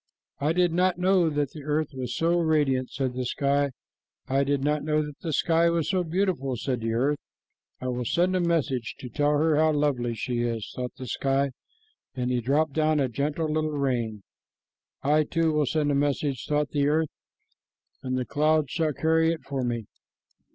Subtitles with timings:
[0.39, 3.69] "I did not know that the earth was so radiant," said the sky.
[4.27, 7.19] "I did not know that the sky was so beautiful," said the earth.
[7.79, 11.51] "I will send a message to tell her how lovely she is," thought the sky,
[12.15, 14.23] and he dropped down a gentle little rain.
[15.03, 17.09] "I, too, will send a message," thought the earth,
[18.01, 19.85] "and the clouds shall carry it for me."